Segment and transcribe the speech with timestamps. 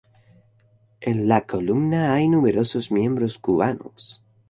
[0.99, 4.23] En la columna hay numerosos miembros cubanos.